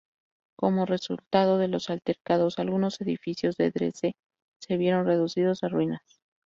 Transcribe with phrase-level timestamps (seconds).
[0.57, 4.15] Como resultado de los altercados, algunos edificios de Dresde
[4.59, 6.01] se vieron reducidos a ruinas.